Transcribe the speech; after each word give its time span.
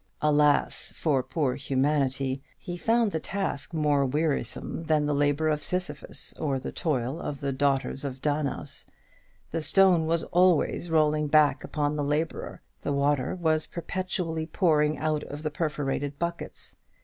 Alas 0.19 0.91
for 0.97 1.21
poor 1.21 1.53
humanity! 1.53 2.41
he 2.57 2.75
found 2.75 3.11
the 3.11 3.19
task 3.19 3.71
more 3.71 4.03
wearisome 4.03 4.85
than 4.85 5.05
the 5.05 5.13
labour 5.13 5.47
of 5.47 5.61
Sisyphus, 5.61 6.33
or 6.39 6.57
the 6.57 6.71
toil 6.71 7.19
of 7.21 7.39
the 7.39 7.51
daughters 7.51 8.03
of 8.03 8.19
Danäus. 8.19 8.87
The 9.51 9.61
stone 9.61 10.07
was 10.07 10.23
always 10.23 10.89
rolling 10.89 11.27
back 11.27 11.63
upon 11.63 11.97
the 11.97 12.03
labourer; 12.03 12.63
the 12.81 12.91
water 12.93 13.35
was 13.35 13.67
perpetually 13.67 14.47
pouring 14.47 14.97
out 14.97 15.23
of 15.25 15.43
the 15.43 15.51
perforated 15.51 16.17
buckets. 16.17 16.77